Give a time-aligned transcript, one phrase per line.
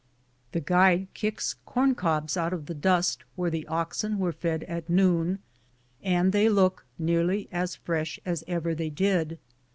[0.53, 4.89] The guide kicks corn cobs out of the dust where the oxen were fed at
[4.89, 5.37] noon,
[6.01, 9.37] and they look nearly as fresh as ever they did.